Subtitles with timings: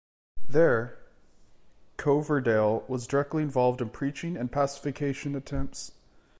[0.49, 0.97] There,
[1.97, 5.91] Coverdale was directly involved in preaching and pacification attempts.